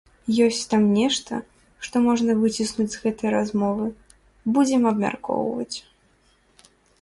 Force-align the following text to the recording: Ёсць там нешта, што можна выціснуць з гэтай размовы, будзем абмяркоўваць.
Ёсць 0.43 0.67
там 0.69 0.85
нешта, 0.99 1.33
што 1.87 2.01
можна 2.05 2.35
выціснуць 2.39 2.87
з 2.93 3.03
гэтай 3.03 3.29
размовы, 3.37 3.87
будзем 4.57 4.89
абмяркоўваць. 4.95 5.77